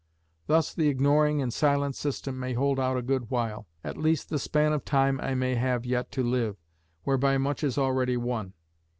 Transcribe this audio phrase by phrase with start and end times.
[0.47, 4.39] Thus the ignoring and silent system may hold out a good while, at least the
[4.39, 6.57] span of time I may have yet to live,
[7.03, 8.53] whereby much is already won.